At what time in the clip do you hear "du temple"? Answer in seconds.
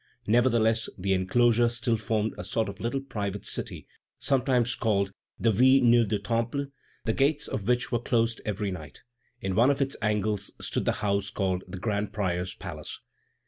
6.07-6.65